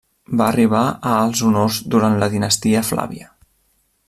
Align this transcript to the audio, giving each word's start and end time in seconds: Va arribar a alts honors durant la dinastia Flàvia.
Va 0.39 0.45
arribar 0.45 0.79
a 1.09 1.11
alts 1.27 1.43
honors 1.49 1.79
durant 1.97 2.19
la 2.25 2.31
dinastia 2.37 2.85
Flàvia. 2.93 3.31